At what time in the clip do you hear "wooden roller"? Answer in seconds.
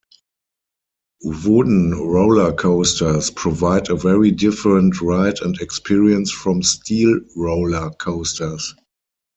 1.23-2.53